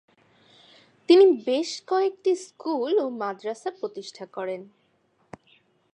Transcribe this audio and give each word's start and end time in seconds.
তিনি 1.09 1.25
বেশ 1.45 1.69
কয়েকটি 1.87 2.31
স্কুল 2.47 2.93
ও 2.99 3.05
মাদ্রাসা 3.21 3.69
প্রতিষ্ঠা 3.79 4.25
করেন। 4.25 4.61